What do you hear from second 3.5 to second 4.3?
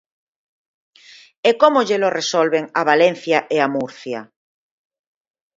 e a Murcia?